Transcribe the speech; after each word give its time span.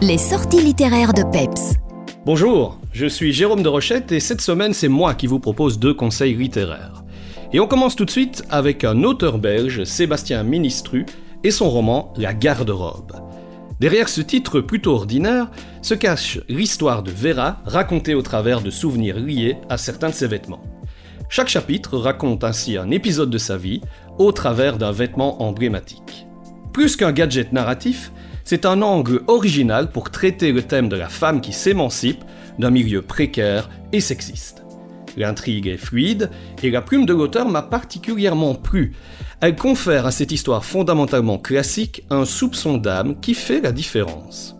Les 0.00 0.16
sorties 0.16 0.62
littéraires 0.62 1.12
de 1.12 1.24
Peps. 1.32 1.74
Bonjour, 2.24 2.78
je 2.92 3.06
suis 3.06 3.32
Jérôme 3.32 3.64
de 3.64 3.68
Rochette 3.68 4.12
et 4.12 4.20
cette 4.20 4.40
semaine 4.40 4.72
c'est 4.72 4.86
moi 4.86 5.14
qui 5.14 5.26
vous 5.26 5.40
propose 5.40 5.80
deux 5.80 5.92
conseils 5.92 6.36
littéraires. 6.36 7.02
Et 7.52 7.58
on 7.58 7.66
commence 7.66 7.96
tout 7.96 8.04
de 8.04 8.10
suite 8.10 8.44
avec 8.48 8.84
un 8.84 9.02
auteur 9.02 9.38
belge, 9.38 9.82
Sébastien 9.82 10.44
Ministru, 10.44 11.04
et 11.42 11.50
son 11.50 11.68
roman 11.68 12.14
La 12.16 12.32
garde-robe. 12.32 13.10
Derrière 13.80 14.08
ce 14.08 14.20
titre 14.20 14.60
plutôt 14.60 14.92
ordinaire 14.92 15.50
se 15.82 15.94
cache 15.94 16.38
l'histoire 16.48 17.02
de 17.02 17.10
Vera 17.10 17.60
racontée 17.64 18.14
au 18.14 18.22
travers 18.22 18.60
de 18.60 18.70
souvenirs 18.70 19.18
liés 19.18 19.56
à 19.68 19.78
certains 19.78 20.10
de 20.10 20.14
ses 20.14 20.28
vêtements. 20.28 20.62
Chaque 21.28 21.48
chapitre 21.48 21.98
raconte 21.98 22.44
ainsi 22.44 22.76
un 22.76 22.92
épisode 22.92 23.30
de 23.30 23.38
sa 23.38 23.56
vie 23.56 23.80
au 24.16 24.30
travers 24.30 24.78
d'un 24.78 24.92
vêtement 24.92 25.42
emblématique. 25.42 26.28
Plus 26.72 26.94
qu'un 26.94 27.10
gadget 27.10 27.52
narratif, 27.52 28.12
c'est 28.48 28.64
un 28.64 28.80
angle 28.80 29.20
original 29.26 29.92
pour 29.92 30.10
traiter 30.10 30.52
le 30.52 30.62
thème 30.62 30.88
de 30.88 30.96
la 30.96 31.10
femme 31.10 31.42
qui 31.42 31.52
s'émancipe 31.52 32.24
d'un 32.58 32.70
milieu 32.70 33.02
précaire 33.02 33.68
et 33.92 34.00
sexiste. 34.00 34.62
L'intrigue 35.18 35.66
est 35.66 35.76
fluide 35.76 36.30
et 36.62 36.70
la 36.70 36.80
plume 36.80 37.04
de 37.04 37.12
l'auteur 37.12 37.46
m'a 37.46 37.60
particulièrement 37.60 38.54
plu. 38.54 38.94
Elle 39.42 39.54
confère 39.54 40.06
à 40.06 40.12
cette 40.12 40.32
histoire 40.32 40.64
fondamentalement 40.64 41.36
classique 41.36 42.04
un 42.08 42.24
soupçon 42.24 42.78
d'âme 42.78 43.20
qui 43.20 43.34
fait 43.34 43.60
la 43.60 43.70
différence. 43.70 44.56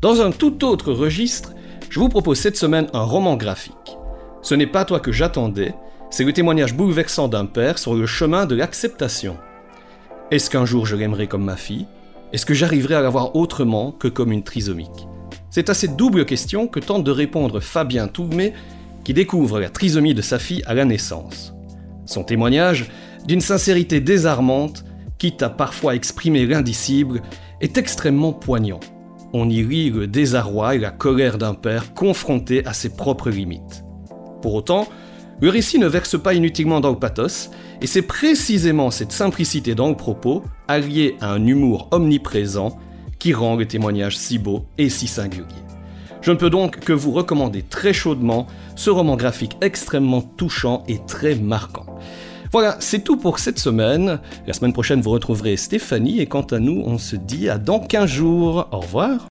Dans 0.00 0.20
un 0.20 0.32
tout 0.32 0.64
autre 0.64 0.92
registre, 0.92 1.52
je 1.90 2.00
vous 2.00 2.08
propose 2.08 2.40
cette 2.40 2.56
semaine 2.56 2.88
un 2.92 3.04
roman 3.04 3.36
graphique. 3.36 3.98
Ce 4.42 4.56
n'est 4.56 4.66
pas 4.66 4.84
toi 4.84 4.98
que 4.98 5.12
j'attendais, 5.12 5.76
c'est 6.10 6.24
le 6.24 6.32
témoignage 6.32 6.74
bouleversant 6.74 7.28
d'un 7.28 7.46
père 7.46 7.78
sur 7.78 7.94
le 7.94 8.06
chemin 8.06 8.46
de 8.46 8.56
l'acceptation. 8.56 9.36
Est-ce 10.32 10.50
qu'un 10.50 10.64
jour 10.64 10.86
je 10.86 10.96
l'aimerai 10.96 11.28
comme 11.28 11.44
ma 11.44 11.56
fille? 11.56 11.86
Est-ce 12.32 12.46
que 12.46 12.54
j'arriverai 12.54 12.94
à 12.94 13.02
la 13.02 13.10
voir 13.10 13.36
autrement 13.36 13.92
que 13.92 14.08
comme 14.08 14.32
une 14.32 14.42
trisomique? 14.42 15.06
C'est 15.50 15.68
à 15.68 15.74
cette 15.74 15.96
double 15.96 16.24
question 16.24 16.66
que 16.66 16.80
tente 16.80 17.04
de 17.04 17.10
répondre 17.10 17.60
Fabien 17.60 18.08
Tourmé, 18.08 18.54
qui 19.04 19.12
découvre 19.12 19.60
la 19.60 19.68
trisomie 19.68 20.14
de 20.14 20.22
sa 20.22 20.38
fille 20.38 20.62
à 20.64 20.72
la 20.72 20.86
naissance. 20.86 21.52
Son 22.06 22.24
témoignage, 22.24 22.90
d'une 23.26 23.42
sincérité 23.42 24.00
désarmante, 24.00 24.84
quitte 25.18 25.42
à 25.42 25.50
parfois 25.50 25.94
exprimer 25.94 26.46
l'indicible, 26.46 27.20
est 27.60 27.76
extrêmement 27.76 28.32
poignant. 28.32 28.80
On 29.34 29.50
y 29.50 29.62
lit 29.62 29.90
le 29.90 30.06
désarroi 30.06 30.76
et 30.76 30.78
la 30.78 30.90
colère 30.90 31.36
d'un 31.36 31.54
père 31.54 31.92
confronté 31.92 32.64
à 32.64 32.72
ses 32.72 32.96
propres 32.96 33.28
limites. 33.28 33.84
Pour 34.40 34.54
autant, 34.54 34.88
le 35.42 35.50
récit 35.50 35.80
ne 35.80 35.88
verse 35.88 36.18
pas 36.18 36.34
inutilement 36.34 36.80
dans 36.80 36.90
le 36.90 36.98
pathos, 36.98 37.50
et 37.80 37.88
c'est 37.88 38.02
précisément 38.02 38.92
cette 38.92 39.10
simplicité 39.10 39.74
dans 39.74 39.88
le 39.88 39.96
propos, 39.96 40.44
alliée 40.68 41.16
à 41.20 41.32
un 41.32 41.44
humour 41.44 41.88
omniprésent, 41.90 42.78
qui 43.18 43.34
rend 43.34 43.56
le 43.56 43.66
témoignage 43.66 44.16
si 44.16 44.38
beau 44.38 44.66
et 44.78 44.88
si 44.88 45.08
singulier. 45.08 45.46
Je 46.20 46.30
ne 46.30 46.36
peux 46.36 46.48
donc 46.48 46.78
que 46.78 46.92
vous 46.92 47.10
recommander 47.10 47.62
très 47.62 47.92
chaudement 47.92 48.46
ce 48.76 48.90
roman 48.90 49.16
graphique 49.16 49.56
extrêmement 49.60 50.22
touchant 50.22 50.84
et 50.86 51.00
très 51.08 51.34
marquant. 51.34 51.86
Voilà, 52.52 52.76
c'est 52.78 53.02
tout 53.02 53.16
pour 53.16 53.40
cette 53.40 53.58
semaine. 53.58 54.20
La 54.46 54.52
semaine 54.52 54.72
prochaine, 54.72 55.00
vous 55.00 55.10
retrouverez 55.10 55.56
Stéphanie 55.56 56.20
et 56.20 56.26
quant 56.26 56.42
à 56.42 56.60
nous, 56.60 56.84
on 56.86 56.98
se 56.98 57.16
dit 57.16 57.48
à 57.48 57.58
dans 57.58 57.80
15 57.80 58.08
jours. 58.08 58.68
Au 58.70 58.78
revoir. 58.78 59.26